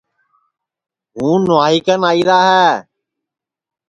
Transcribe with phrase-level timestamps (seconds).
[1.15, 2.69] ہوں نُوائی کن آئیرا ہے